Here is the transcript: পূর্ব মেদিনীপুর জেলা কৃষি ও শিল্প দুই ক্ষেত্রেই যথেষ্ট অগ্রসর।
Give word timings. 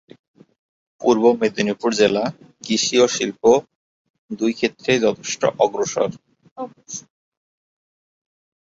পূর্ব 1.01 1.23
মেদিনীপুর 1.39 1.91
জেলা 1.99 2.23
কৃষি 2.63 2.95
ও 3.03 3.15
শিল্প 3.15 3.41
দুই 4.31 4.51
ক্ষেত্রেই 4.59 4.99
যথেষ্ট 5.05 5.41
অগ্রসর। 5.59 6.09